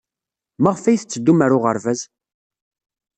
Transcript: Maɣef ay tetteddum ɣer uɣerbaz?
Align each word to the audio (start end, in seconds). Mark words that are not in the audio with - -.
Maɣef 0.61 0.83
ay 0.85 0.97
tetteddum 0.99 1.39
ɣer 1.41 1.51
uɣerbaz? 1.57 2.01